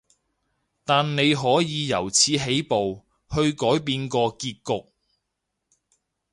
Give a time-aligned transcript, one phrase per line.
[0.83, 4.53] 但你可以由此起步，去改變個結
[4.85, 4.89] 局